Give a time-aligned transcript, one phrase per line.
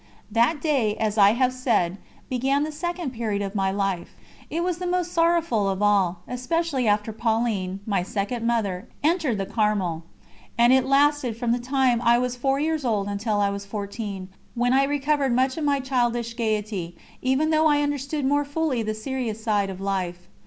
[0.31, 4.15] That day, as I have said, began the second period of my life.
[4.49, 9.45] It was the most sorrowful of all, especially after Pauline, my second Mother, entered the
[9.45, 10.01] Carmel;
[10.57, 14.29] and it lasted from the time I was four years old until I was fourteen,
[14.55, 18.95] when I recovered much of my childish gaiety, even though I understood more fully the
[18.95, 20.27] serious side of life.